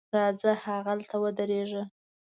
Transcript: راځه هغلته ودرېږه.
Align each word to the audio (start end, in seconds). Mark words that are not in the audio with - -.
راځه 0.17 0.51
هغلته 0.65 1.15
ودرېږه. 1.23 1.83